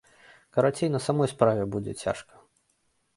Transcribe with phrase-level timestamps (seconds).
[0.53, 2.33] Карацей, на самой справе будзе цяжка.